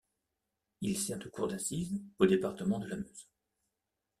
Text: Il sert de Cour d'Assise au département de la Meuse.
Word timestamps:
Il 0.81 0.97
sert 0.97 1.19
de 1.19 1.27
Cour 1.29 1.47
d'Assise 1.47 2.01
au 2.17 2.25
département 2.25 2.79
de 2.79 2.87
la 2.87 2.95
Meuse. 2.95 3.29